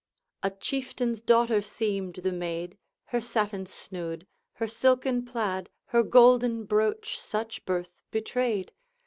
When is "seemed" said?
1.61-2.15